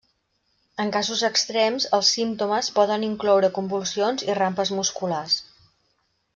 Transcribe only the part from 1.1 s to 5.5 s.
extrems, els símptomes poden incloure convulsions i rampes musculars.